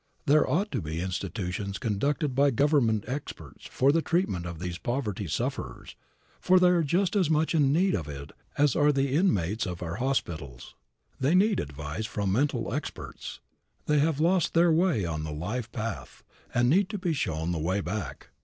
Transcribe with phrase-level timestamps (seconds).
[0.25, 5.27] There ought to be institutions conducted by government experts for the treatment of these poverty
[5.27, 5.95] sufferers,
[6.39, 9.83] for they are just as much in need of it as are the inmates of
[9.83, 10.73] our hospitals.
[11.19, 13.41] They need advice from mental experts.
[13.85, 17.59] They have lost their way on the life path, and need to be shown the
[17.59, 18.29] way back.